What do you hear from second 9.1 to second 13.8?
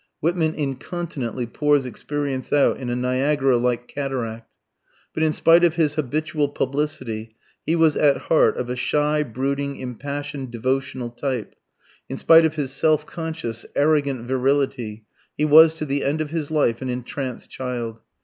brooding, impassioned devotional type"; in spite of his self conscious,